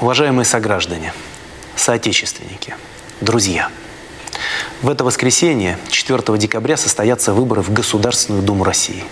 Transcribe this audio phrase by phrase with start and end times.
[0.00, 1.12] Уважаемые сограждане,
[1.74, 2.76] соотечественники,
[3.20, 3.68] друзья,
[4.80, 9.02] в это воскресенье, 4 декабря, состоятся выборы в Государственную Думу России.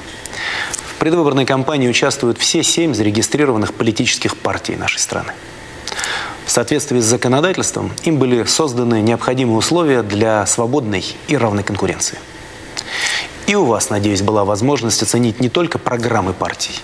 [0.88, 5.32] В предвыборной кампании участвуют все семь зарегистрированных политических партий нашей страны.
[6.44, 12.20] В соответствии с законодательством им были созданы необходимые условия для свободной и равной конкуренции.
[13.48, 16.78] И у вас, надеюсь, была возможность оценить не только программы партий,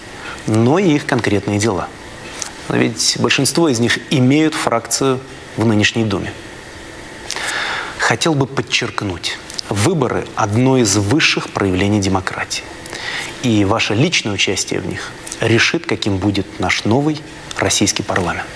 [0.48, 1.87] но и их конкретные дела–
[2.69, 5.21] но ведь большинство из них имеют фракцию
[5.57, 6.33] в нынешней Думе.
[7.98, 9.38] Хотел бы подчеркнуть,
[9.69, 12.65] выборы– одно из высших проявлений демократии.
[13.43, 17.21] И ваше личное участие в них решит, каким будет наш новый
[17.57, 18.47] российский парламент.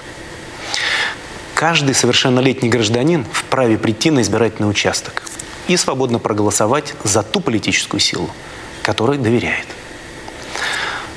[1.55, 5.23] Каждый совершеннолетний гражданин вправе прийти на избирательный участок
[5.69, 8.31] и свободно проголосовать за ту политическую силу,
[8.83, 9.67] которой доверяет.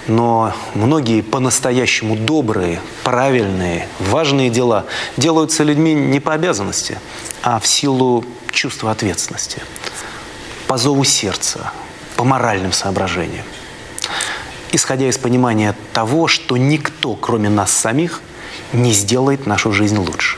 [0.08, 4.86] Но многие по-настоящему добрые, правильные, важные дела
[5.18, 7.00] делаются людьми не по обязанности,
[7.44, 9.62] а в силу чувства ответственности,
[10.68, 11.72] по зову сердца,
[12.16, 13.46] по моральным соображениям.
[14.72, 18.22] Исходя из понимания того, что никто, кроме нас самих,
[18.74, 20.38] не сделает нашу жизнь лучше.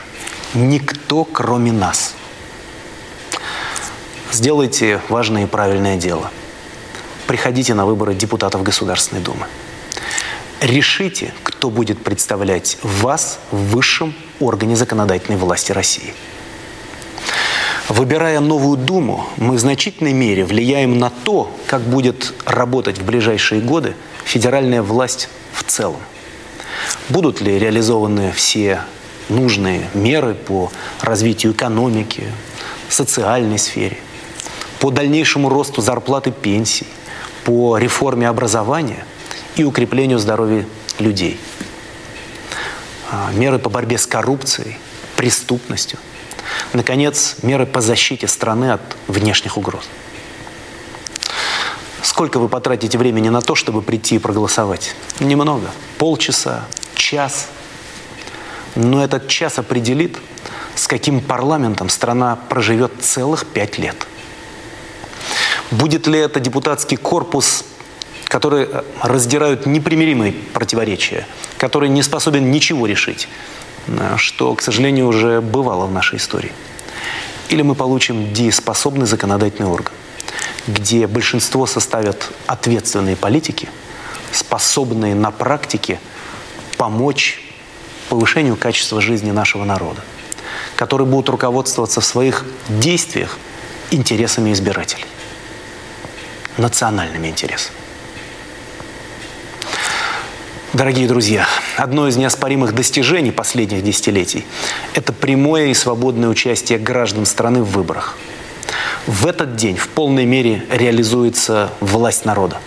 [0.54, 2.14] Никто, кроме нас.
[4.30, 6.30] Сделайте важное и правильное дело–
[7.26, 9.46] приходите на выборы депутатов Государственной Думы.
[10.60, 16.14] Решите, кто будет представлять вас в высшем органе законодательной власти России.
[17.88, 23.60] Выбирая новую Думу, мы в значительной мере влияем на то, как будет работать в ближайшие
[23.60, 26.00] годы федеральная власть в целом.
[27.08, 28.82] Будут ли реализованы все
[29.28, 32.24] нужные меры по развитию экономики,
[32.88, 33.98] социальной сфере,
[34.78, 36.86] по дальнейшему росту зарплат и пенсий–
[37.44, 39.04] по реформе образования
[39.56, 40.66] и укреплению здоровья
[40.98, 41.40] людей.
[43.10, 44.78] А, меры по борьбе с коррупцией,
[45.16, 45.98] преступностью.
[46.72, 49.84] Наконец, меры по защите страны от внешних угроз.
[52.02, 54.94] Сколько вы потратите времени на то, чтобы прийти и проголосовать?
[55.20, 55.70] Немного.
[55.98, 56.64] Полчаса,
[56.94, 57.48] час.
[58.74, 60.16] Но этот час определит,
[60.74, 64.06] с каким парламентом страна проживет целых пять лет–
[65.72, 67.64] Будет ли это депутатский корпус,
[68.26, 68.68] который
[69.00, 73.26] раздирают непримиримые противоречия, который не способен ничего решить,
[74.16, 76.52] что, к сожалению, уже бывало в нашей истории?
[77.48, 79.94] Или мы получим дееспособный законодательный орган,
[80.66, 83.70] где большинство составят ответственные политики,
[84.30, 85.98] способные на практике
[86.76, 87.42] помочь
[88.10, 90.02] повышению качества жизни нашего народа,
[90.76, 93.38] которые будут руководствоваться в своих действиях
[93.90, 95.06] интересами избирателей
[96.58, 97.76] национальными интересами.
[100.72, 101.46] Дорогие друзья,
[101.76, 104.46] одно из неоспоримых достижений последних десятилетий–
[104.94, 108.16] это прямое и свободное участие граждан страны в выборах.
[109.06, 112.58] В этот день в полной мере реализуется власть народа.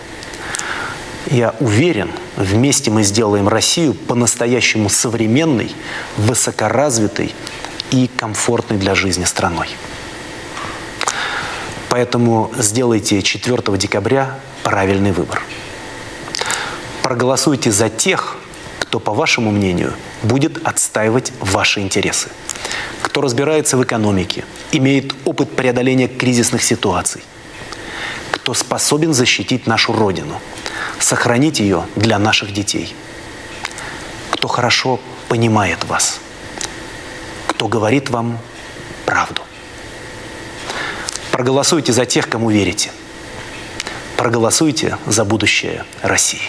[1.28, 5.74] Я уверен, вместе мы сделаем Россию по-настоящему современной,
[6.16, 7.34] высокоразвитой
[7.90, 9.68] и комфортной для жизни страной.
[11.88, 15.42] Поэтому сделайте 4 декабря правильный выбор.
[17.02, 18.36] Проголосуйте за тех,
[18.80, 19.92] кто, по вашему мнению,
[20.22, 22.28] будет отстаивать ваши интересы,
[23.02, 27.22] кто разбирается в экономике, имеет опыт преодоления кризисных ситуаций,
[28.32, 30.40] кто способен защитить нашу Родину,
[30.98, 32.94] сохранить ее для наших детей,
[34.30, 36.20] кто хорошо понимает вас,
[37.46, 38.38] кто говорит вам
[39.04, 39.42] правду.
[41.36, 42.90] Проголосуйте за тех, кому верите.
[44.16, 46.40] Проголосуйте за будущее России.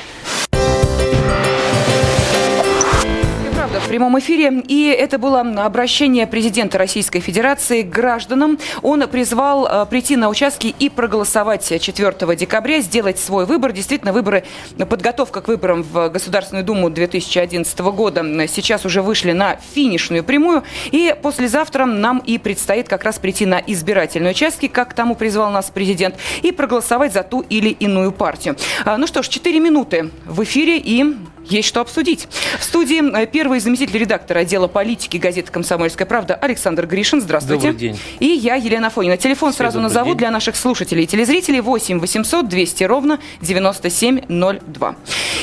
[3.87, 4.63] Прямом эфире.
[4.67, 8.59] И это было обращение президента Российской Федерации к гражданам.
[8.81, 13.71] Он призвал э, прийти на участки и проголосовать 4 декабря, сделать свой выбор.
[13.71, 14.43] Действительно, выборы,
[14.89, 20.63] подготовка к выборам в Государственную Думу 2011 года сейчас уже вышли на финишную прямую.
[20.91, 25.71] И послезавтра нам и предстоит как раз прийти на избирательные участки, как тому призвал нас
[25.73, 28.57] президент, и проголосовать за ту или иную партию.
[28.83, 31.15] А, ну что ж, 4 минуты в эфире и
[31.49, 32.27] есть что обсудить.
[32.59, 37.21] В студии э, первый заместитель редактора отдела политики газеты «Комсомольская правда» Александр Гришин.
[37.21, 37.67] Здравствуйте.
[37.67, 37.99] Добрый день.
[38.19, 39.17] И я, Елена Фонина.
[39.17, 40.17] Телефон Все сразу назову день.
[40.17, 44.95] для наших слушателей и телезрителей 8 800 200 ровно 9702.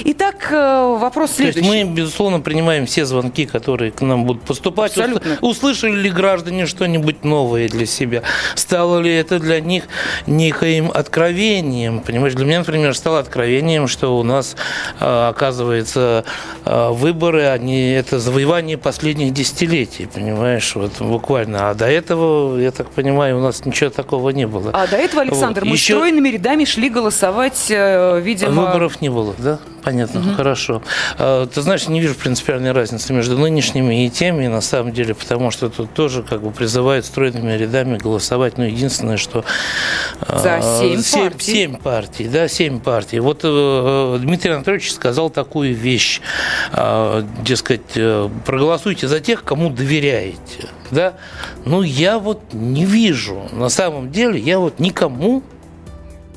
[0.06, 1.61] Итак, э, вопрос следующий.
[1.61, 4.93] То есть мы, безусловно, принимаем все звонки, которые к нам будут поступать.
[4.93, 5.39] Абсолютно.
[5.41, 8.23] Услышали ли граждане что-нибудь новое для себя?
[8.55, 9.85] Стало ли это для них
[10.27, 12.00] некоим откровением?
[12.00, 14.57] Понимаешь, для меня, например, стало откровением, что у нас,
[15.00, 16.25] э, оказывается, кажется,
[16.64, 21.70] э, выборы, они это завоевание последних десятилетий, понимаешь, вот буквально.
[21.70, 24.70] А до этого, я так понимаю, у нас ничего такого не было.
[24.73, 25.69] А до этого, Александр, Вот.
[25.69, 28.62] мы Еще- стройными рядами шли голосовать, э, видимо...
[28.67, 29.58] Выборов не было, да?
[29.85, 30.83] Понятно, хорошо.
[31.19, 35.51] А, Ты знаешь, не вижу принципиальной разницы между нынешними и теми, на самом деле, потому
[35.51, 38.57] что тут тоже как бы призывают стройными рядами голосовать.
[38.57, 39.45] Но единственное, что...
[40.21, 41.45] а, За семь семь, партий.
[41.53, 43.19] семь партий, да, семь партий.
[43.21, 46.21] Вот э, Дмитрий Анатольевич сказал такую вещь,
[46.73, 51.15] а, дескать, э, проголосуйте за тех, кому доверяете, да.
[51.67, 55.43] Ну, я вот не вижу, на самом деле, я вот никому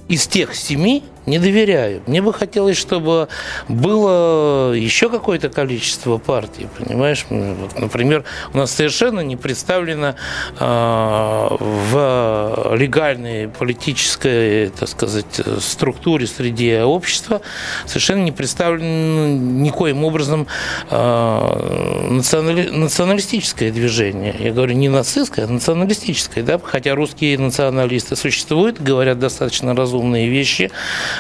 [0.10, 2.02] из тех семи не доверяю.
[2.08, 3.28] Мне бы хотелось, чтобы
[3.68, 7.26] было еще какое-то количество партий, понимаешь?
[7.30, 10.16] Вот, например, у нас совершенно не представлено
[10.58, 17.42] э, в легальной политической, так сказать, структуре среди общества,
[17.86, 20.48] совершенно не представлено никоим образом
[20.90, 24.34] э, национали- националистическое движение.
[24.40, 30.72] Я говорю не нацистское, а националистическое, да, хотя русские националисты существуют, говорят достаточно разумные вещи,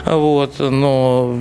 [0.06, 1.36] вот, но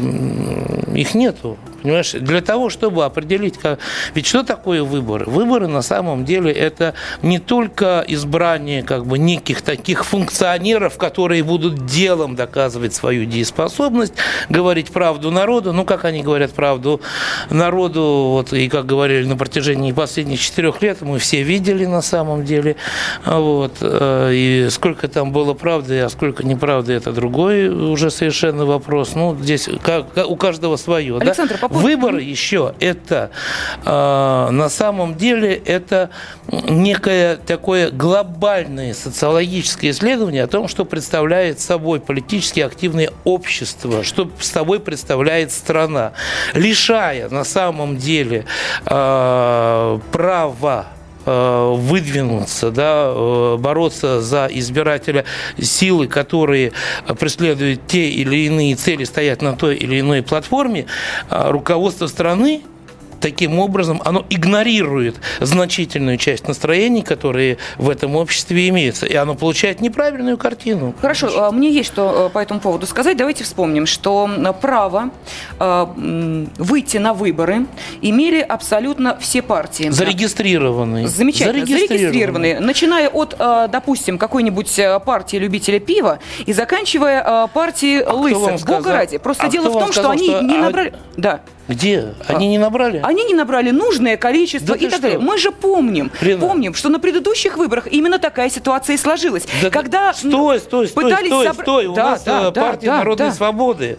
[0.94, 1.56] их нету.
[1.87, 3.79] Понимаешь, для того, чтобы определить, как...
[4.12, 5.25] ведь что такое выборы?
[5.27, 11.87] Выборы на самом деле это не только избрание как бы неких таких функционеров, которые будут
[11.87, 14.15] делом доказывать свою дееспособность,
[14.49, 17.00] говорить правду народу, ну как они говорят правду
[17.50, 22.44] народу, вот и как говорили на протяжении последних четырех лет, мы все видели на самом
[22.44, 22.75] деле,
[23.25, 29.15] вот, э, и сколько там было правды, а сколько неправды, это другой уже совершенно вопрос.
[29.15, 31.21] Ну, здесь как- у каждого свое.
[31.21, 31.27] да?
[31.27, 33.31] Александр, по Выборы еще это
[33.84, 36.11] э, на самом деле это
[36.49, 44.81] некое такое глобальное социологическое исследование о том, что представляет собой политически активное общество, что собой
[44.81, 46.12] представляет страна,
[46.55, 48.46] лишая на самом деле
[48.87, 50.87] э, права
[51.26, 55.25] выдвинуться, да, э, бороться за избирателя
[55.61, 56.73] силы, которые
[57.19, 60.87] преследуют те или иные цели, стоят на той или иной платформе,
[61.28, 62.62] а руководство страны
[63.20, 69.80] таким образом оно игнорирует значительную часть настроений, которые в этом обществе имеются, и оно получает
[69.80, 70.94] неправильную картину.
[71.00, 73.16] Хорошо, а, мне есть что э, по этому поводу сказать.
[73.16, 75.10] Давайте вспомним, что м, право
[75.58, 77.66] э, выйти на выборы
[78.02, 79.88] имели абсолютно все партии.
[79.90, 81.06] Зарегистрированный.
[81.06, 88.02] Замечательно, зарегистрированные, начиная от, э, допустим, какой-нибудь э, партии любителя пива и заканчивая э, партией
[88.02, 88.66] А лысых.
[88.66, 89.18] Бога ради.
[89.18, 90.92] Просто А дело в том, что сказал, они что- не а- набрали...
[91.16, 91.40] Да.
[91.68, 92.14] Где?
[92.28, 93.00] Они не набрали?
[93.02, 95.18] Они не набрали нужное количество Да и так далее.
[95.18, 96.40] Мы же помним, Лена.
[96.40, 99.46] помним, что на предыдущих выборах именно такая ситуация и сложилась.
[99.62, 101.86] Да когда стой, стой, стой, пытались стой, собра- стой.
[101.86, 103.32] У Да, нас да, э, да, партия да, Народной да.
[103.34, 103.98] свободы.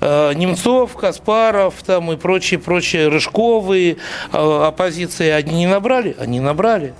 [0.00, 3.96] Э, Немцов, Каспаров там и прочие, прочие, Рыжковые,
[4.32, 6.14] э, оппозиции, они не набрали?
[6.20, 6.92] Они набрали.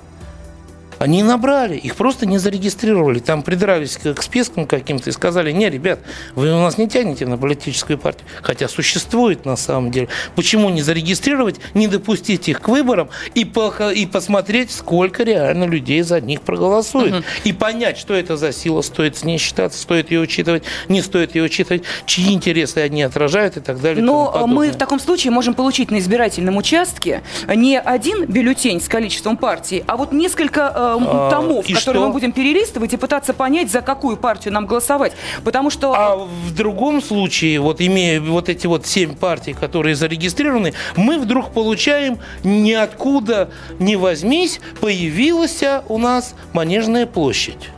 [0.98, 3.18] Они набрали, их просто не зарегистрировали.
[3.18, 6.00] Там придрались к, к спискам каким-то и сказали, не, ребят,
[6.34, 8.26] вы у нас не тянете на политическую партию.
[8.42, 10.08] Хотя существует на самом деле.
[10.34, 16.02] Почему не зарегистрировать, не допустить их к выборам и, по- и посмотреть, сколько реально людей
[16.02, 17.24] за них проголосует.
[17.44, 21.34] И понять, что это за сила, стоит с ней считаться, стоит ее учитывать, не стоит
[21.34, 24.02] ее учитывать, чьи интересы они отражают и так далее.
[24.02, 28.88] Но э, мы в таком случае можем получить на избирательном участке не один бюллетень с
[28.88, 32.06] количеством партий, а вот несколько э, А, томов, и которые что?
[32.06, 35.12] мы будем перелистывать и пытаться понять, за какую партию нам голосовать.
[35.44, 35.92] Потому что...
[35.94, 41.50] А в другом случае, вот имея вот эти вот семь партий, которые зарегистрированы, мы вдруг
[41.52, 47.70] получаем ниоткуда не возьмись, появилась у нас Манежная площадь.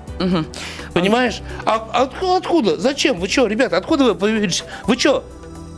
[0.94, 1.40] Понимаешь?
[1.64, 2.76] А от- откуда?
[2.76, 3.18] Зачем?
[3.18, 4.64] Вы что, ребята, откуда вы появились?
[4.86, 5.24] Вы что?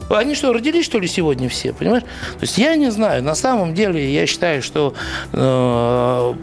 [0.08, 1.72] Они что, родились, что ли, сегодня все?
[1.72, 2.02] Понимаешь?
[2.02, 3.22] То есть я не знаю.
[3.22, 4.94] На самом деле, я считаю, что
[5.32, 6.34] э,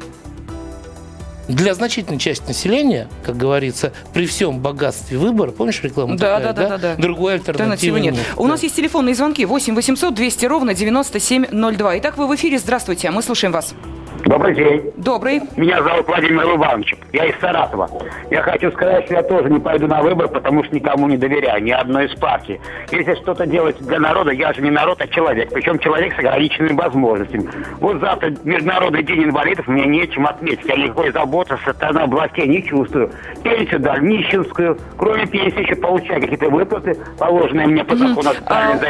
[1.48, 6.16] для значительной части населения, как говорится, при всем богатстве выбора, помнишь рекламу?
[6.16, 7.02] Да, такая, да, да, да, да.
[7.02, 8.16] Другой Альтернативы нет.
[8.16, 8.24] нет.
[8.36, 8.50] У Да.
[8.50, 12.00] нас есть телефонные звонки 8 800 200 ровно 9702.
[12.00, 12.60] Итак, вы в эфире.
[12.60, 13.12] Здравствуйте.
[13.12, 13.74] Мы слушаем вас.
[14.28, 14.92] Добрый день.
[14.98, 15.42] Добрый.
[15.56, 16.96] Меня зовут Владимир Иванович.
[17.14, 17.90] Я из Саратова.
[18.30, 21.64] Я хочу сказать, что я тоже не пойду на выбор, потому что никому не доверяю,
[21.64, 22.60] ни одной из партий.
[22.92, 25.50] Если что-то делать для народа, я же не народ, а человек.
[25.54, 27.50] Причем человек с ограниченными возможностями.
[27.80, 30.66] Вот завтра Международный день инвалидов, мне нечем отметить.
[30.66, 33.10] Я никакой заботы со стороны областей не чувствую.
[33.44, 34.78] Пенсию дали нищенскую.
[34.98, 38.78] Кроме пенсии еще получаю какие-то выплаты, положенные мне по закону о А,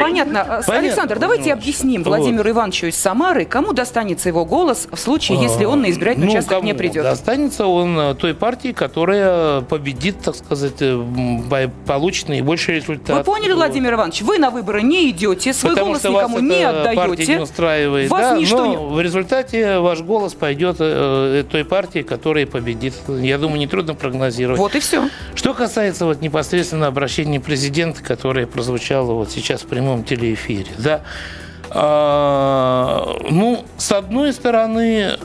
[0.66, 2.24] Понятно, Александр, давайте Владимир объясним Иванович.
[2.24, 6.26] Владимиру Ивановичу из Самары, кому достанется его голос в случае случае, если он на избирательный
[6.26, 7.06] ну, участок не придет?
[7.06, 13.16] Останется он э, той партии, которая победит, так сказать, э, получит наибольший результат.
[13.16, 17.34] Вы поняли, Владимир Иванович, вы на выборы не идете, свой Потому голос никому не отдаете.
[17.34, 22.02] не устраивает, Вас да, ничто но не- в результате ваш голос пойдет э, той партии,
[22.02, 22.94] которая победит.
[23.08, 24.58] Я думаю, нетрудно прогнозировать.
[24.58, 25.08] Вот и все.
[25.34, 31.02] Что касается вот непосредственно обращения президента, которое прозвучало вот сейчас в прямом телеэфире, да,
[31.80, 35.16] а, ну, с одной стороны,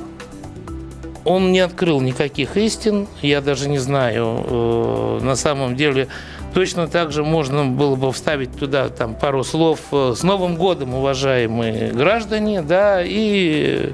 [1.25, 6.09] он не открыл никаких истин, я даже не знаю, э, на самом деле
[6.53, 10.93] точно так же можно было бы вставить туда там пару слов э, с Новым годом,
[10.93, 13.93] уважаемые граждане, да, и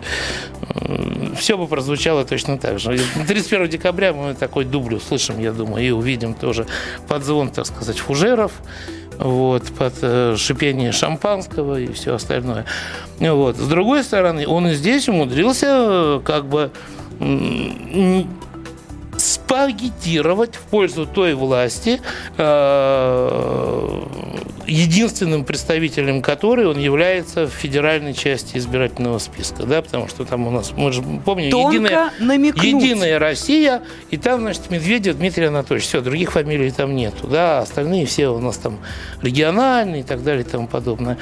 [1.38, 3.00] все бы прозвучало точно так же.
[3.26, 6.66] 31 декабря мы такой дубль услышим, я думаю, и увидим тоже
[7.08, 8.52] под звон, так сказать, фужеров,
[9.20, 12.66] вот, под э, шипение шампанского и все остальное.
[13.20, 13.58] Вот.
[13.58, 16.72] С другой стороны, он и здесь умудрился э, как бы
[19.18, 22.02] спагетировать в пользу той власти,
[22.38, 24.04] э,
[24.70, 30.52] единственным представителем которой он является в федеральной части избирательного списка, да, потому что там у
[30.52, 32.64] нас, мы же помним, Тонко единая, намекнуть.
[32.64, 38.06] единая Россия, и там, значит, Медведев Дмитрий Анатольевич, все, других фамилий там нету, да, остальные
[38.06, 38.80] все у нас там
[39.22, 41.18] региональные и так далее и тому подобное,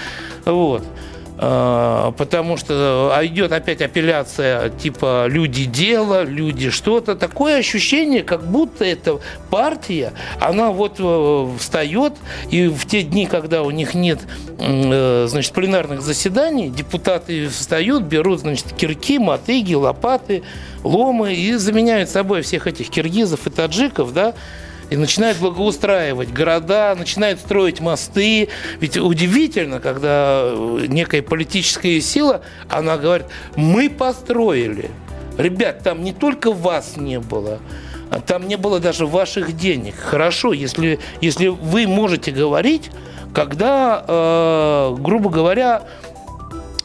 [0.45, 0.83] вот.
[1.39, 7.15] А, Потому что а, идет опять апелляция типа люди дело, люди что-то.
[7.15, 12.13] Такое ощущение, как будто эта партия, она вот э, встает,
[12.49, 14.19] и в те дни, когда у них нет
[14.57, 20.43] э, значит, пленарных заседаний, депутаты встают, берут значит, кирки, мотыги, лопаты,
[20.83, 24.33] ломы и заменяют собой всех этих киргизов и таджиков, да,
[24.89, 28.49] и начинают благоустраивать города, начинают строить мосты.
[28.79, 34.89] Ведь удивительно, когда э, некая политическая сила, она говорит, мы построили.
[35.37, 37.59] Ребят, там не только вас не было,
[38.09, 39.95] а там не было даже ваших денег.
[39.95, 42.89] Хорошо, если, если вы можете говорить,
[43.33, 45.83] когда, э, грубо говоря,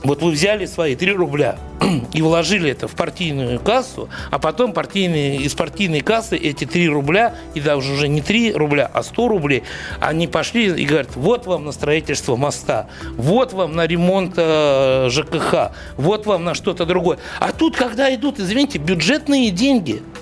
[0.05, 1.57] вот вы взяли свои 3 рубля
[2.13, 7.35] и вложили это в партийную кассу, а потом партийные, из партийной кассы эти 3 рубля,
[7.55, 9.63] и даже уже не 3 рубля, а 100 рублей,
[10.01, 15.73] они пошли и говорят, вот вам на строительство моста, вот вам на ремонт э, ЖКХ,
[15.97, 17.19] вот вам на что-то другое.
[17.39, 20.03] А тут, когда идут, извините, бюджетные деньги–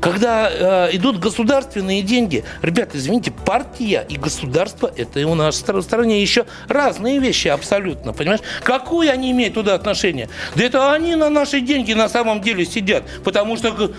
[0.00, 6.20] когда э, идут государственные деньги, ребята, извините, партия и государство это у нас в стране
[6.20, 8.40] еще разные вещи абсолютно, понимаешь?
[8.62, 10.28] Какое они имеют туда отношение?
[10.54, 13.92] Да это они на наши деньги на самом деле сидят, потому что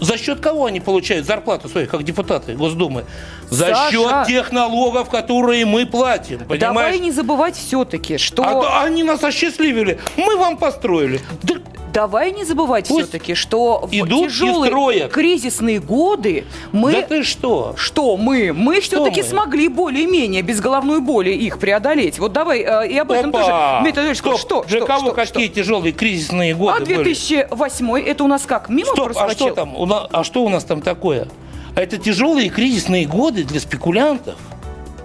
[0.00, 3.04] за счет кого они получают зарплату свою, как депутаты Госдумы?
[3.50, 3.90] За Саша!
[3.90, 6.60] счет тех налогов, которые мы платим, понимаешь?
[6.60, 8.42] Давай не забывать все-таки, что...
[8.42, 11.20] А то они нас осчастливили, мы вам построили.
[11.42, 11.54] Да
[11.92, 16.92] Давай не забывать Пусть все-таки, что в идут тяжелые кризисные годы мы...
[16.92, 17.74] да ты что?
[17.76, 18.52] Что мы?
[18.52, 19.28] Мы Что все-таки мы?
[19.28, 22.18] смогли более-менее без головной боли их преодолеть.
[22.18, 23.38] Вот давай э, и об этом Опа!
[23.40, 23.50] тоже.
[23.82, 24.64] Дмитрий Анатольевич, Стоп, что?
[24.68, 25.54] Для что, кого что, какие что?
[25.54, 26.94] тяжелые кризисные годы А были?
[27.04, 28.68] 2008 это у нас как?
[28.68, 29.46] Мимо Стоп, а проскочил?
[29.46, 29.76] что там?
[29.76, 31.28] У на- А что у нас там такое?
[31.74, 34.34] А это тяжелые кризисные годы для спекулянтов.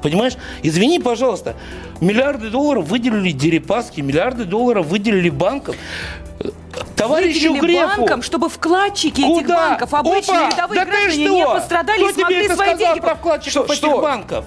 [0.03, 0.33] Понимаешь?
[0.62, 1.55] Извини, пожалуйста,
[2.01, 5.75] миллиарды долларов выделили Дерипаски, миллиарды долларов выделили банкам.
[6.98, 7.98] Товарищу Выделили Грефу.
[8.01, 9.55] банкам, чтобы вкладчики этих Куда?
[9.55, 10.50] банков, обычные Опа!
[10.51, 11.36] рядовые да граждане, что?
[11.36, 13.00] не пострадали Кто и смогли тебе это свои сказал деньги...
[13.05, 14.01] про вкладчиков Что, этих что?
[14.01, 14.45] банков?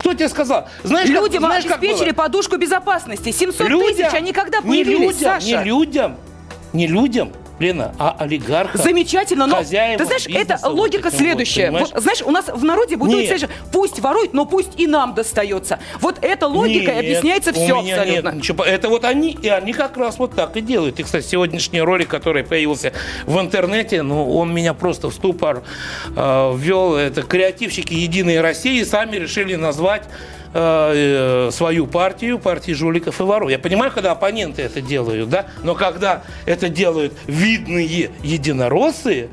[0.00, 0.68] Кто тебе сказал?
[0.82, 2.24] Знаешь, как- Людям знаешь, как обеспечили было?
[2.24, 3.30] подушку безопасности.
[3.32, 5.46] 700 Людям, тысяч, они когда не появились, людям, Саша?
[5.46, 6.16] Не людям,
[6.72, 8.80] не людям, Лена, а олигархам.
[8.80, 9.64] Замечательно, но ты
[10.04, 11.70] знаешь, это логика вот, следующая.
[11.70, 13.50] Вот, знаешь, у нас в народе будет следующее.
[13.72, 15.78] Пусть воруют, но пусть и нам достается.
[16.00, 18.28] Вот эта логика Нет, объясняется все абсолютно.
[18.28, 18.64] Нет, ничего.
[18.64, 21.00] Это вот они, и они как раз вот так и делают.
[21.00, 22.92] И, кстати, сегодняшний ролик, который появился
[23.24, 25.62] в интернете, ну, он меня просто в ступор
[26.14, 26.96] э, ввел.
[26.96, 30.04] Это креативщики Единой России сами решили назвать
[30.56, 33.50] э, э, свою партию партией жуликов и воров.
[33.50, 39.28] Я понимаю, когда оппоненты это делают, да, но когда это делают видные единороссы,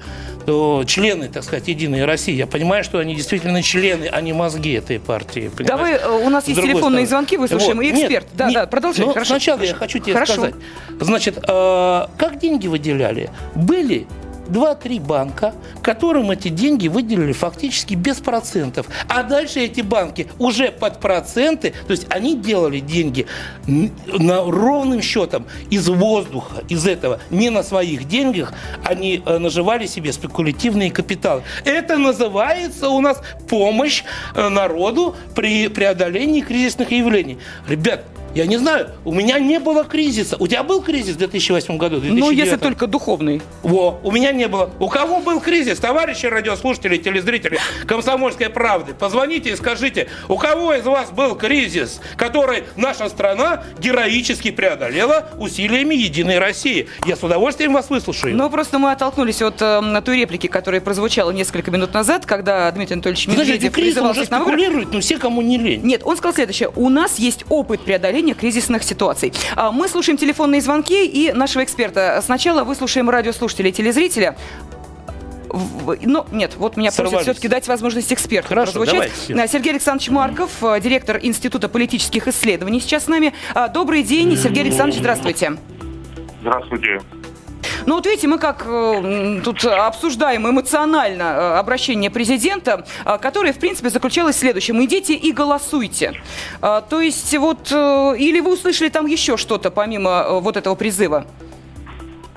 [0.46, 4.74] то члены, так сказать, Единой России, я понимаю, что они действительно члены, а не мозги
[4.74, 5.50] этой партии.
[5.56, 6.02] понимаешь?
[6.02, 7.08] Давай, э, у нас есть телефонные стороны.
[7.08, 7.82] звонки, выслушаем.
[7.82, 8.28] И Нет, эксперт.
[8.34, 9.06] Да, не- да, продолжай.
[9.06, 9.74] но Хорошо, сначала хорошо.
[9.74, 10.34] я хочу тебе Хорошо.
[10.34, 10.56] сказать.
[11.00, 13.30] Значит, э, как деньги выделяли?
[13.56, 14.06] Были
[14.48, 18.88] два-три банка, которым эти деньги выделили фактически без процентов.
[19.08, 23.26] А дальше эти банки уже под проценты, то есть они делали деньги
[23.68, 30.14] на ровным счетом из воздуха, из этого, не на своих деньгах, они э, наживали себе
[30.14, 31.44] спекулятивные капиталы.
[31.66, 34.04] Это называется у нас помощь
[34.36, 37.38] э, народу при преодолении кризисных явлений.
[37.68, 40.38] Ребят, Я не знаю, у меня не было кризиса.
[40.40, 42.00] У тебя был кризис в 2008 году?
[42.00, 42.20] 2009?
[42.20, 43.42] Ну, если только духовный.
[43.62, 44.72] Во, у меня не было.
[44.80, 48.96] У кого был кризис, товарищи радиослушатели, телезрители «Комсомольской правды»?
[48.96, 55.94] Позвоните и скажите, у кого из вас был кризис, который наша страна героически преодолела усилиями
[55.94, 56.88] Единой России?
[57.06, 58.36] Я с удовольствием вас выслушаю.
[58.36, 62.96] Ну, просто мы оттолкнулись от э, той реплики, которая прозвучала несколько минут назад, когда Дмитрий
[62.96, 64.58] Анатольевич Подождите, Медведев кризисом призывал уже на выборы.
[64.58, 65.82] спекулируют, но все, кому не лень.
[65.84, 66.72] Нет, он сказал следующее.
[66.76, 69.34] У нас есть опыт преодоления кризисных ситуаций.
[69.58, 72.22] А, Мы слушаем телефонные звонки и нашего эксперта.
[72.24, 74.38] Сначала выслушаем радиослушателя и телезрителя.
[76.04, 77.26] Но нет, вот меня просят Сорвались.
[77.26, 79.12] все-таки дать возможность эксперту Хорошо, прозвучать.
[79.28, 79.44] давайте.
[79.44, 83.34] А, Сергей Александрович Марков, э, директор Института политических исследований, сейчас с нами.
[83.54, 85.58] А, Добрый день, Сергей Александрович, здравствуйте.
[86.42, 87.02] Здравствуйте.
[87.86, 93.60] Ну вот видите, мы как э, тут обсуждаем эмоционально э, обращение президента, э, которое, в
[93.60, 94.84] принципе, заключалось в следующем.
[94.84, 96.14] Идите и голосуйте.
[96.62, 100.76] А, То есть вот, э, или вы услышали там еще что-то, помимо э, вот этого
[100.76, 101.26] призыва?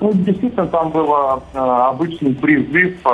[0.01, 3.09] Ну, действительно, там был э, обычный призыв э,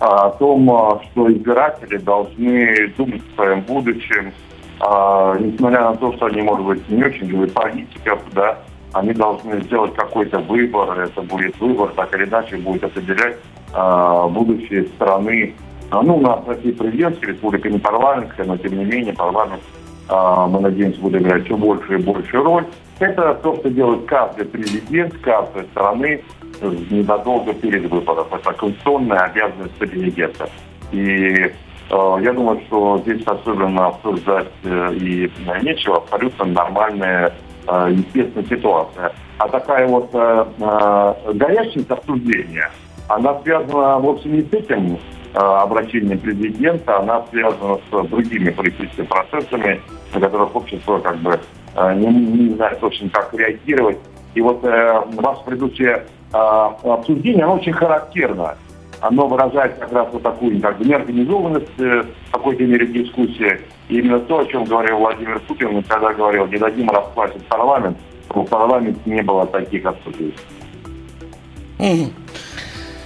[0.00, 4.32] о том, э, что избиратели должны думать о своем будущем,
[4.80, 8.58] э, несмотря на то, что они, может быть, не очень любят политиков, да,
[8.92, 13.36] они должны сделать какой-то выбор, это будет выбор, так или иначе будет определять
[13.72, 15.54] э, будущее страны.
[15.90, 19.62] А, Ну, у нас Россия президентская республика, не парламентская, но тем не менее парламент
[20.08, 22.64] а, мы надеемся, будет играть все больше и большую роль.
[22.98, 26.22] Это то, что делает каждый президент каждой страны
[26.60, 28.26] э, незадолго перед выбором.
[28.32, 30.50] Это конституционная обязанность президента.
[30.92, 31.50] И
[31.90, 35.30] э, я думаю, что здесь особенно обсуждать э, и
[35.62, 37.32] нечего, абсолютно нормальная,
[37.66, 39.12] э, естественная ситуация.
[39.38, 42.70] А такая вот э, э, горячность обсуждения,
[43.08, 44.98] она связана вовсе не с этим
[45.32, 49.80] обращением президента, она связана с другими политическими процессами,
[50.12, 51.38] на которых общество как бы
[51.94, 53.98] не, не знает точно, как реагировать.
[54.34, 58.56] И вот э, ваше предыдущее э, обсуждение, оно очень характерно.
[59.00, 63.60] Оно выражает как раз вот такую как бы неорганизованность э, в какой-то мере дискуссии.
[63.88, 67.96] И именно то, о чем говорил Владимир Путин, когда говорил, не дадим расплатить парламент,
[68.28, 70.34] в парламенте не было таких обсуждений.
[71.78, 72.12] Мгм.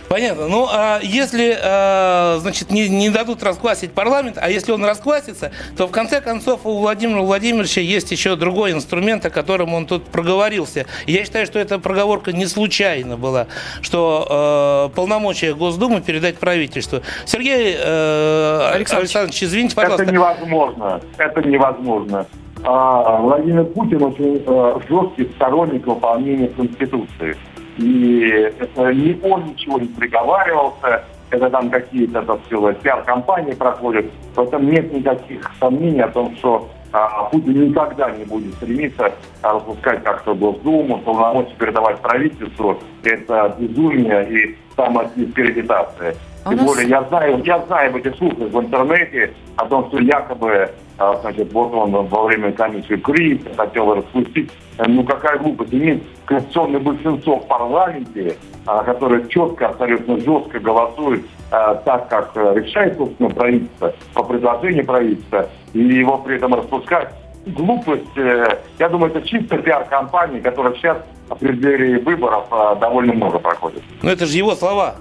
[0.09, 0.49] Понятно.
[0.49, 5.87] Ну, а если, э, значит, не, не дадут расквасить парламент, а если он расквасится, то
[5.87, 10.87] в конце концов у Владимира Владимировича есть еще другой инструмент, о котором он тут проговорился.
[11.07, 13.47] И я считаю, что эта проговорка не случайно была,
[13.81, 17.01] что э, полномочия Госдумы передать правительству.
[17.25, 19.05] Сергей э, Александрович.
[19.15, 20.03] Александрович, извините, пожалуйста.
[20.03, 21.01] Это невозможно.
[21.19, 22.27] Это невозможно.
[22.63, 27.37] А, Владимир Путин очень э, жесткий сторонник выполнения Конституции.
[27.79, 34.07] И это не он ничего не приговаривался, это там какие-то, так сказать, пиар-компании проходят.
[34.35, 39.55] В этом нет никаких сомнений о том, что а, Путин никогда не будет стремиться а,
[39.55, 42.79] распускать как-то Госдуму, полномочия передавать правительству.
[43.03, 46.15] Это безумие и самодискредитация.
[46.45, 49.99] Тем нас- более я знаю, я знаю об этих слухах в интернете о том, что
[49.99, 54.51] якобы, а, значит, вот он во время комиссии КРИ хотел распустить.
[54.79, 55.73] Э, Ну какая глупость.
[55.73, 62.55] Имеет конституционное большинство в парламенте, а, которое четко, абсолютно жестко голосует а, так, как э,
[62.61, 67.15] решает, собственно, правительство, по предложению правительства, и его при этом распускать.
[67.47, 72.45] Глупость, э, я думаю, это чисто пиар-компания, которая сейчас в преддверии выборов
[72.81, 73.83] довольно много проходит.
[74.03, 74.97] Ну, это же его слова.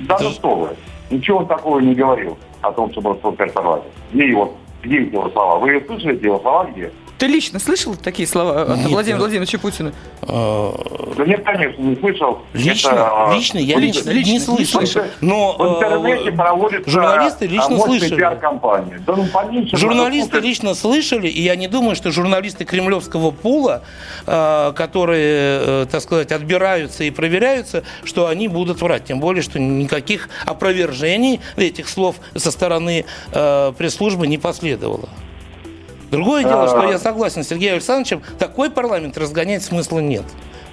[0.00, 0.68] Да ну что вы.
[1.10, 3.86] Ничего он такого не говорил о том, что был спускать парламент.
[4.12, 5.58] Где его, где его слова?
[5.58, 6.92] Вы слышали его слова где?
[7.18, 9.24] Ты лично слышал такие слова от Нет, Владимира да.
[9.24, 9.92] Владимировича Путина?
[10.22, 10.70] Э,
[11.16, 12.38] Да нет, конечно, не слышал.
[12.52, 14.80] Лично, Это, лично я лично, лично, не не слышал.
[14.86, 15.02] слышал.
[15.20, 18.38] Но В интернете проводится журналисты а, лично слышали.
[19.06, 19.76] Да ну поменьше.
[19.76, 20.44] Журналисты слушать.
[20.44, 23.82] лично слышали, и я не думаю, что журналисты кремлевского пула,
[24.24, 29.06] которые, э, так сказать, отбираются и проверяются, что они будут врать.
[29.06, 35.08] Тем более, что никаких опровержений этих слов со стороны э, пресс-службы не последовало.
[36.10, 36.68] Другое дело, А.
[36.68, 40.24] что я согласен с Сергеем Александровичем, такой парламент разгонять смысла нет.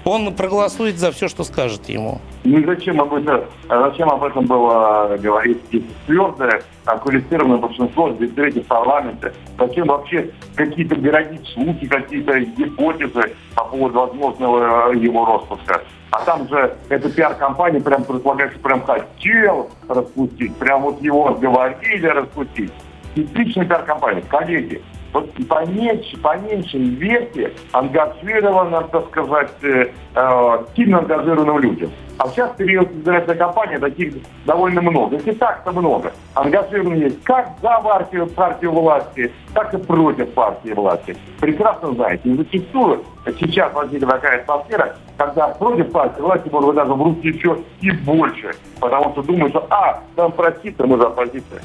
[0.04, 2.20] Он проголосует за все, что скажет ему.
[2.44, 8.12] Ну зачем об этом, а зачем об этом было говорить если твердое, а, квалифицированное большинство
[8.12, 9.32] здесь третьих в парламенте?
[9.58, 15.82] Зачем вообще какие-то городить слухи, какие-то гипотезы по поводу возможного э, его распуска?
[16.12, 22.06] А там же эта пиар-компания прям предполагает, что прям хотел распустить, прям вот его говорили
[22.06, 22.72] распустить.
[23.16, 24.22] Типичная пиар-компания.
[24.22, 24.82] Коллеги,
[25.22, 31.90] поменьше, поменьше верьте ангажированным, так сказать, э, э, сильно ангажированным людям.
[32.18, 34.14] А сейчас период избирательной кампании таких
[34.46, 35.16] довольно много.
[35.16, 36.12] Если так-то много.
[36.34, 41.16] Ангажированные есть как за партию, партию власти, так и против партии власти.
[41.40, 42.28] Прекрасно знаете.
[42.30, 43.04] И зачастую
[43.38, 48.52] сейчас возникла такая атмосфера, когда против партии власти, может даже в руки еще и больше.
[48.80, 51.60] Потому что думают, что, а, там проститься, мы за оппозиция.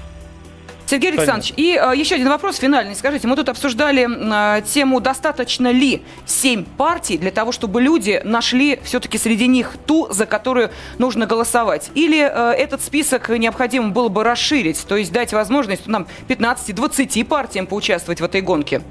[0.92, 2.96] Сергей Александрович, и э, еще один вопрос финальный.
[2.96, 4.10] Скажите, мы тут обсуждали
[4.58, 10.08] э, тему, достаточно ли семь партий для того, чтобы люди нашли все-таки среди них ту,
[10.12, 11.92] за которую нужно голосовать?
[11.96, 17.68] Или э, этот список необходимо было бы расширить, то есть дать возможность нам 15-20 партиям
[17.68, 18.82] поучаствовать в этой гонке?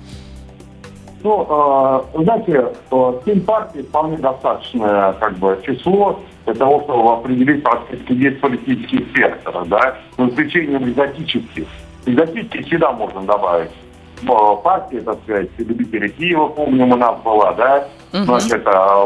[1.22, 7.62] Ну, э, знаете, э, семь партий вполне достаточное как бы, число для того, чтобы определить
[7.62, 11.66] практически весь политический спектр, да, за исключением экзотических.
[12.06, 13.70] Экзотических всегда можно добавить.
[14.62, 18.64] Партии, так сказать, любители Киева, помним, у нас была, да, uh значит,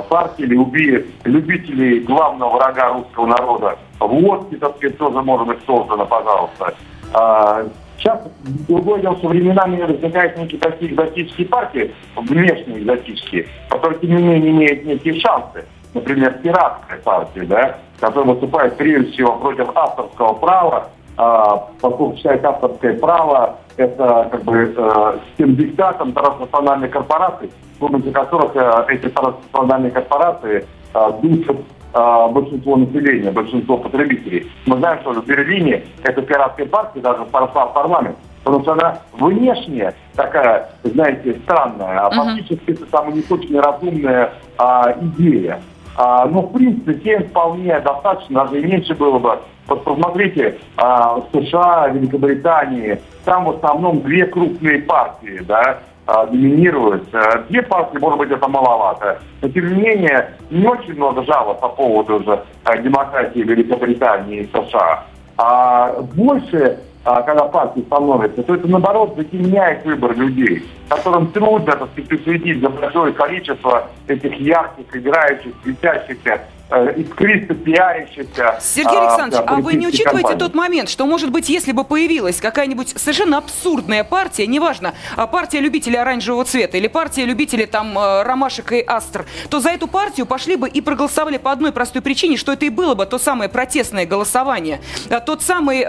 [0.08, 6.74] партии люби, любителей главного врага русского народа, водки, так сказать, тоже может быть создано, пожалуйста.
[7.12, 7.64] А,
[7.96, 8.20] сейчас
[8.68, 14.50] другое дело, что временами возникают некие такие экзотические партии, внешние экзотические, которые, тем не менее,
[14.50, 15.64] имеют некие шансы.
[15.94, 23.56] Например, пиратская партия, да, которая выступает прежде всего против авторского права, поскольку считает авторское право
[23.76, 30.66] это как бы э, тем диктатом транснациональных корпораций, с помощью которых э, эти транснациональные корпорации
[30.94, 31.56] э, душат
[31.92, 34.50] э, большинство населения, большинство потребителей.
[34.66, 38.98] Мы знаем, что в Берлине эта пиратская партия даже прошла в парламент, потому что она
[39.12, 45.60] внешне такая, знаете, странная, а фактически это самая не очень разумная а, идея.
[45.96, 49.38] А, но, в принципе, 7 вполне достаточно, даже и меньше было бы.
[49.66, 57.14] Вот посмотрите, а, США, Великобритании, там в основном две крупные партии, да, а, доминируют.
[57.14, 59.20] А, две партии, может быть, это маловато.
[59.40, 64.50] Но, тем не менее, не очень много жалоб по поводу уже а, демократии Великобритании и
[64.52, 65.04] США.
[65.36, 72.12] А больше когда партии становятся, то это, наоборот, затемняет выбор людей, которым трудно, так сказать,
[72.12, 76.40] уследить за большое количество этих ярких, играющих, светящихся
[76.70, 78.58] э, искристо пиарящихся.
[78.60, 80.38] Сергей Александрович, а, да, а вы не учитываете компании?
[80.38, 85.60] тот момент, что, может быть, если бы появилась какая-нибудь совершенно абсурдная партия, неважно, а партия
[85.60, 90.24] любителей оранжевого цвета или партия любителей там э, ромашек и астр, то за эту партию
[90.24, 93.50] пошли бы и проголосовали по одной простой причине, что это и было бы то самое
[93.50, 94.80] протестное голосование,
[95.26, 95.84] тот самый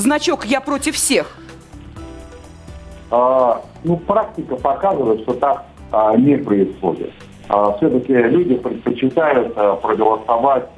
[0.00, 1.36] значок «Я против всех»?
[3.10, 7.12] А, ну, практика показывает, что так а, не происходит.
[7.48, 10.70] А, все-таки люди предпочитают а, проголосовать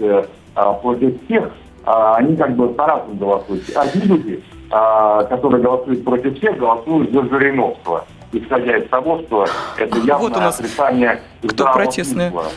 [0.54, 1.50] а, против всех,
[1.84, 3.64] а, они как бы по-разному голосуют.
[3.74, 9.98] Одни люди, а, которые голосуют против всех, голосуют за Жириновского, исходя из того, что это
[9.98, 12.30] явное вот у нас отрицание кто протестное?
[12.30, 12.50] Смысла.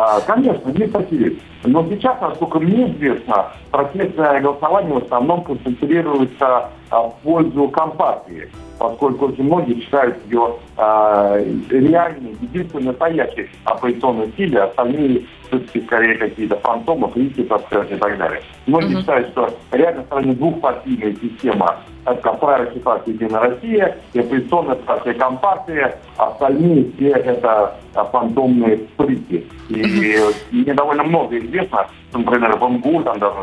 [0.00, 1.38] А, конечно, есть такие.
[1.64, 9.26] Но сейчас, насколько мне известно, протестное голосование в основном концентрируется а, в пользу компартии, поскольку
[9.26, 11.36] очень многие считают ее а,
[11.68, 17.08] реальной, единственной настоящей оппозиционной силой, остальные все-таки скорее какие-то фантомы,
[17.48, 18.42] так сказать, и так далее.
[18.66, 19.00] Многие uh-huh.
[19.00, 25.14] считают, что реально в стране двухпартийная система это правящая партия «Единая Россия», и оппозиционная партия
[25.14, 29.46] «Компартия», остальные все это фантомные прыти.
[29.68, 30.18] И
[30.50, 33.36] мне довольно много известно, например, в МГУ, там даже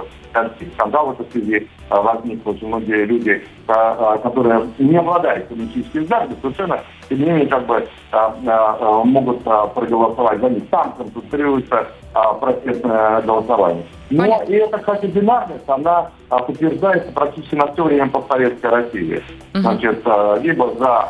[0.74, 6.06] скандал в этой связи а, возник, очень многие люди, а, а, которые не обладают коммунистическим
[6.08, 7.88] знанием, совершенно, тем не менее, как бы
[9.06, 10.70] могут проголосовать за них.
[10.70, 11.88] Там концентрируется
[12.40, 13.84] протестное голосование.
[14.10, 19.24] Но и эта, кстати, бинарность, она подтверждается практически на все время постсоветской России.
[19.54, 20.06] Значит,
[20.42, 21.10] либо за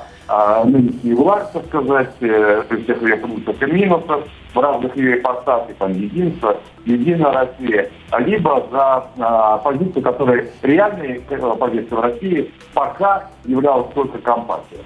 [0.65, 4.21] нынешнюю власть, так сказать, э, при всех ее плюсах и минусах,
[4.55, 11.55] в разных ее ипостасях, там, единство, единая Россия, либо за а, позицию, которая реальной э,
[11.59, 14.79] позицией в России пока являлась только компартия.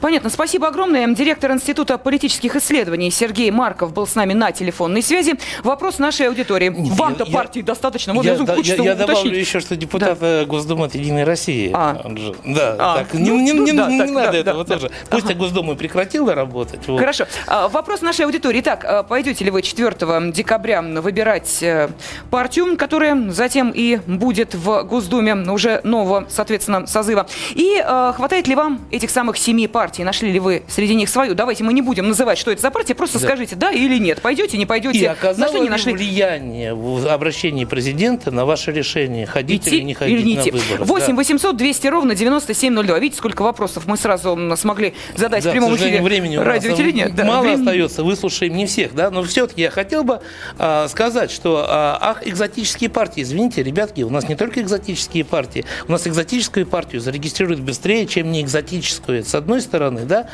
[0.00, 0.30] Понятно.
[0.30, 1.06] Спасибо огромное.
[1.14, 5.34] Директор Института политических исследований Сергей Марков был с нами на телефонной связи.
[5.62, 6.72] Вопрос нашей аудитории.
[6.74, 8.14] Вам-то партии я, достаточно.
[8.14, 10.44] Можно я, да, я, я добавлю еще, что депутат да.
[10.44, 11.70] Госдумы от «Единой России».
[11.74, 12.00] А.
[12.44, 12.98] Да, а.
[12.98, 14.88] так, не, не, не, да, не так, надо да, этого да, тоже.
[14.88, 14.94] Да.
[15.10, 15.38] Пусть ага.
[15.38, 16.86] Госдума прекратила работать.
[16.86, 17.00] Вот.
[17.00, 17.26] Хорошо.
[17.46, 18.60] А, вопрос нашей аудитории.
[18.60, 21.90] Итак, а, пойдете ли вы 4 декабря выбирать э,
[22.30, 27.26] партию, которая затем и будет в Госдуме уже нового, соответственно, созыва?
[27.50, 30.04] И э, хватает ли вам этих самых семи партий?
[30.04, 31.34] Нашли ли вы среди них свою?
[31.34, 33.26] Давайте мы не будем называть, что это за партия, просто да.
[33.26, 34.20] скажите да или нет.
[34.22, 34.98] Пойдете, не пойдете?
[34.98, 35.92] И оказало нашли, не нашли?
[35.92, 40.42] влияние в обращении президента на ваше решение, ходить Идти или не ходить или не на
[40.42, 40.84] выборы?
[40.84, 42.98] 8 800 200 ровно 9702.
[42.98, 47.08] Видите, сколько вопросов мы сразу смогли задать да, в прямом эфире времени радио телевидения.
[47.08, 47.60] Да, мало времени...
[47.60, 50.20] остается, выслушаем не всех всех, да, но все-таки я хотел бы
[50.58, 55.64] а, сказать, что а, ах, экзотические партии, извините, ребятки, у нас не только экзотические партии,
[55.88, 60.28] у нас экзотическую партию зарегистрируют быстрее, чем не экзотическую, с одной стороны, да,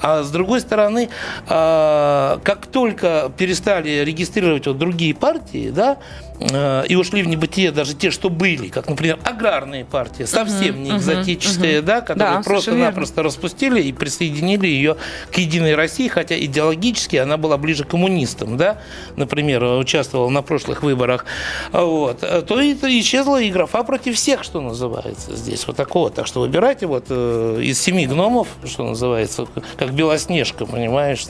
[0.00, 1.08] а с другой стороны,
[1.48, 7.94] а, как только перестали регистрировать вот другие партии, да, Э, и ушли в небытие даже
[7.94, 13.80] те, что были, как, например, аграрные партии, совсем не экзотические, да, которые да, просто-напросто распустили
[13.80, 14.96] и присоединили ее
[15.32, 18.78] к Единой России, хотя идеологически она была ближе к коммунистам, да,
[19.16, 21.24] например, участвовала на прошлых выборах,
[21.72, 26.10] вот, то это исчезла и графа против всех, что называется здесь, вот такого.
[26.10, 29.46] Так что выбирайте вот э, из семи гномов, что называется,
[29.76, 31.24] как Белоснежка, понимаешь,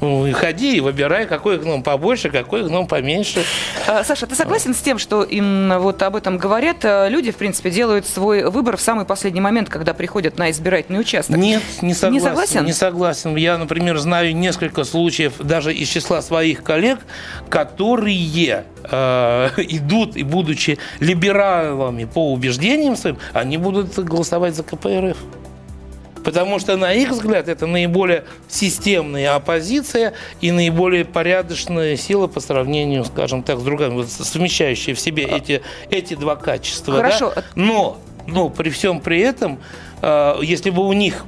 [0.00, 3.44] ну, ходи и выбирай, какой гном побольше, какой гном поменьше.
[3.86, 6.84] А, Саша, ты согласен с тем, что им вот об этом говорят?
[6.84, 11.00] Э, люди, в принципе, делают свой выбор в самый последний момент, когда приходят на избирательный
[11.00, 11.36] участок.
[11.36, 12.12] Нет, не согласен.
[12.12, 12.64] Не согласен?
[12.64, 13.36] Не согласен.
[13.36, 17.00] Я, например, знаю несколько случаев даже из числа своих коллег,
[17.50, 25.16] которые э, идут и, будучи либералами по убеждениям своим, они будут голосовать за КПРФ.
[26.28, 30.12] Потому что, на их взгляд, это наиболее системная оппозиция
[30.42, 36.12] и наиболее порядочная сила по сравнению, скажем так, с другими, совмещающие в себе эти, эти
[36.12, 36.96] два качества.
[36.96, 37.32] Хорошо.
[37.34, 37.44] Да?
[37.54, 39.58] Но, но при всем при этом,
[40.02, 41.24] э, если бы у них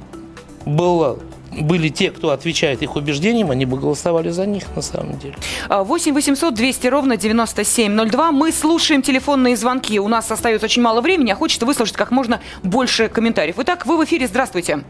[0.67, 1.17] было
[1.51, 5.35] были те, кто отвечает их убеждениям, они бы голосовали за них на самом деле.
[5.69, 8.31] 8 800 200 ровно 9702.
[8.31, 9.99] Мы слушаем телефонные звонки.
[9.99, 13.55] У нас остается очень мало времени, а хочется выслушать как можно больше комментариев.
[13.59, 14.27] Итак, вы в эфире.
[14.27, 14.83] Здравствуйте.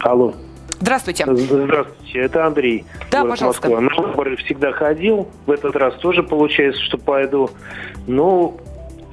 [0.00, 0.34] Алло.
[0.80, 1.24] Здравствуйте.
[1.26, 2.84] Здравствуйте, это Андрей.
[3.10, 3.68] Да, пожалуйста.
[3.68, 3.80] Москва.
[3.80, 5.28] На выборы всегда ходил.
[5.46, 7.50] В этот раз тоже получается, что пойду.
[8.06, 8.60] Ну,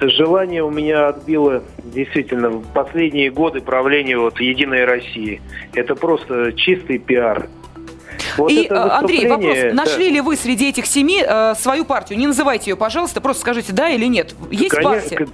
[0.08, 5.40] желание у меня отбило действительно в последние годы правления вот Единой России.
[5.74, 7.48] Это просто чистый пиар.
[8.36, 9.56] Вот И, э, Андрей, вопрос.
[9.72, 10.14] Нашли да.
[10.14, 12.18] ли вы среди этих семи э, свою партию?
[12.18, 14.34] Не называйте ее, пожалуйста, просто скажите да или нет.
[14.50, 15.28] Есть Конечно, партия?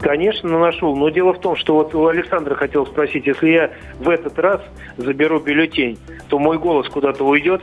[0.00, 0.94] Конечно, нашел.
[0.96, 4.60] Но дело в том, что вот у Александра хотел спросить, если я в этот раз
[4.96, 7.62] заберу бюллетень, то мой голос куда-то уйдет?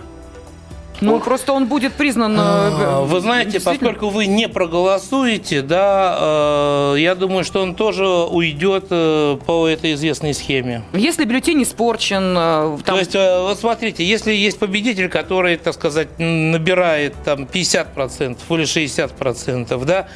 [1.02, 1.24] Ну, Ох.
[1.24, 2.36] просто он будет признан...
[2.38, 8.06] А, э, вы знаете, поскольку вы не проголосуете, да, э, я думаю, что он тоже
[8.08, 10.84] уйдет э, по этой известной схеме.
[10.94, 12.36] Если бюллетень испорчен...
[12.36, 12.82] Там...
[12.84, 19.86] То есть, вот смотрите, если есть победитель, который, так сказать, набирает там 50% или 60%,
[19.86, 20.08] да,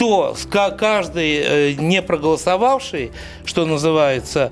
[0.00, 0.34] то
[0.78, 3.12] каждый э, не проголосовавший,
[3.44, 4.50] что называется,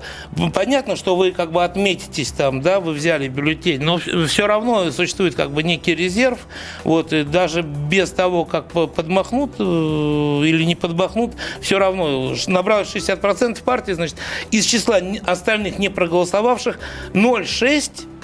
[0.53, 5.33] понятно, что вы как бы отметитесь там, да, вы взяли бюллетень, но все равно существует
[5.33, 6.37] как бы некий резерв,
[6.83, 13.63] вот, и даже без того, как подмахнут э, или не подмахнут, все равно набралось 60%
[13.63, 14.17] партии, значит,
[14.51, 16.77] из числа остальных не проголосовавших
[17.13, 18.18] 0,6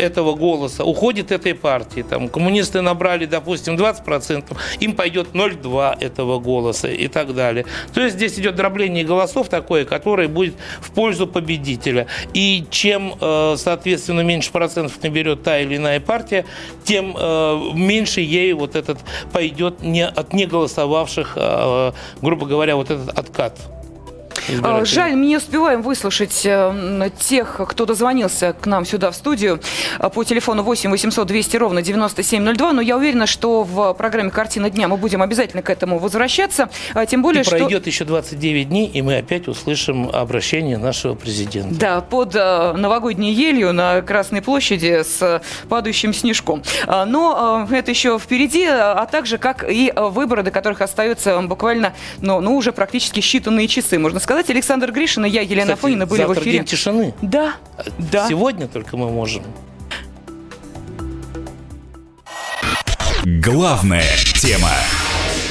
[0.00, 2.02] этого голоса уходит этой партии.
[2.02, 7.66] Там, коммунисты набрали, допустим, 20%, им пойдет 0,2 этого голоса и так далее.
[7.94, 12.06] То есть здесь идет дробление голосов такое, которое будет в пользу победителя.
[12.34, 16.44] И чем, э, соответственно, меньше процентов наберет та или иная партия,
[16.84, 18.98] тем э, меньше ей вот этот
[19.32, 23.58] пойдет не, от неголосовавших, э, грубо говоря, вот этот откат.
[24.62, 29.60] А, жаль, мы не успеваем выслушать э, тех, кто дозвонился к нам сюда в студию.
[29.98, 34.70] А, по телефону 8 800 200 ровно 9702, но я уверена, что в программе «Картина
[34.70, 37.56] дня» мы будем обязательно к этому возвращаться, а, тем более, и что...
[37.56, 41.74] пройдет еще 29 дней, и мы опять услышим обращение нашего президента.
[41.74, 46.62] Да, под э, новогодней елью на Красной площади с падающим снежком.
[46.86, 52.40] Но э, это еще впереди, а также как и выборы, до которых остается буквально, ну,
[52.40, 54.48] ну уже практически считанные часы, можно сказать сказать.
[54.48, 56.52] Александр Гришин и я, Елена Кстати, Фонина, были в эфире.
[56.58, 57.12] день тишины.
[57.20, 57.54] Да,
[57.98, 58.28] да.
[58.28, 59.42] Сегодня только мы можем.
[63.24, 64.70] Главная тема.